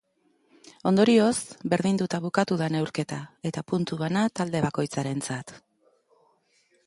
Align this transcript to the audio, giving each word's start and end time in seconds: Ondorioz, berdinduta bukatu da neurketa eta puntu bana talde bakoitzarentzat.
Ondorioz, 0.91 1.33
berdinduta 1.73 2.19
bukatu 2.23 2.57
da 2.63 2.71
neurketa 2.77 3.19
eta 3.51 3.65
puntu 3.73 4.01
bana 4.01 4.23
talde 4.41 4.63
bakoitzarentzat. 4.69 5.55